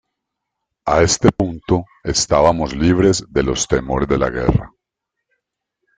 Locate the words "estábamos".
2.03-2.75